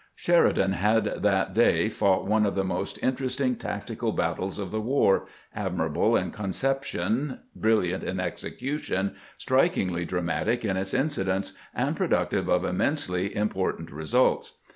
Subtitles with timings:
[0.15, 4.81] Sheridan had that day fought one of the most inter esting tactical battles of the
[4.81, 12.49] war, admirable in concep tion, brilliant in execution, strikingly dramatic in its incidents, and productive
[12.49, 14.53] of immensely important re sults.